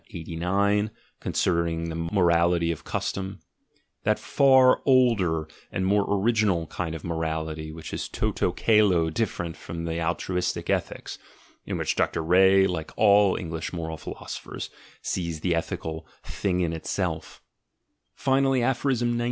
89, 0.09 0.89
concerning 1.19 1.89
the 1.89 1.95
Morality 1.95 2.71
of 2.71 2.83
Custom, 2.83 3.37
that 4.01 4.17
far 4.17 4.81
older 4.83 5.47
and 5.71 5.85
more 5.85 6.07
original 6.09 6.65
kind 6.65 6.95
of 6.95 7.03
morality 7.03 7.71
which 7.71 7.93
is 7.93 8.09
toto 8.09 8.51
ado 8.51 9.11
different 9.11 9.55
from 9.55 9.85
the 9.85 10.01
altruistic 10.01 10.71
ethics 10.71 11.19
(in 11.67 11.77
which 11.77 11.95
Dr. 11.95 12.23
Ree, 12.23 12.65
like 12.65 12.89
all 12.97 13.33
the 13.35 13.41
English 13.41 13.71
moral 13.73 13.95
philosophers, 13.97 14.71
sees 15.03 15.41
the 15.41 15.53
ethical 15.53 16.07
l 16.07 16.07
Thing 16.31 16.61
in 16.61 16.73
itself"); 16.73 17.43
finally, 18.15 18.63
Aph. 18.63 18.83
92. 18.83 19.19